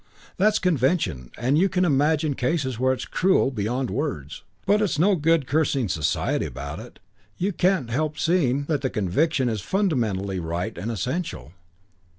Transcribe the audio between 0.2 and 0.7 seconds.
That's